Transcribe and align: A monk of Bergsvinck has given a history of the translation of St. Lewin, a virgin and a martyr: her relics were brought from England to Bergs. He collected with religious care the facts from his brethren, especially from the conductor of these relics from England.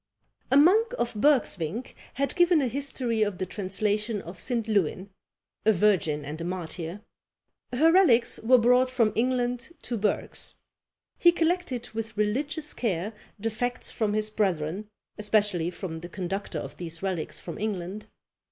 A 0.51 0.57
monk 0.57 0.95
of 0.97 1.13
Bergsvinck 1.13 1.93
has 2.15 2.33
given 2.33 2.59
a 2.59 2.67
history 2.67 3.21
of 3.21 3.37
the 3.37 3.45
translation 3.45 4.19
of 4.19 4.39
St. 4.39 4.67
Lewin, 4.67 5.11
a 5.63 5.71
virgin 5.71 6.25
and 6.25 6.41
a 6.41 6.43
martyr: 6.43 7.01
her 7.71 7.91
relics 7.93 8.39
were 8.39 8.57
brought 8.57 8.89
from 8.89 9.13
England 9.15 9.73
to 9.83 9.97
Bergs. 9.99 10.55
He 11.19 11.31
collected 11.31 11.89
with 11.91 12.17
religious 12.17 12.73
care 12.73 13.13
the 13.37 13.51
facts 13.51 13.91
from 13.91 14.13
his 14.13 14.31
brethren, 14.31 14.89
especially 15.19 15.69
from 15.69 15.99
the 15.99 16.09
conductor 16.09 16.57
of 16.57 16.77
these 16.77 17.03
relics 17.03 17.39
from 17.39 17.59
England. 17.59 18.07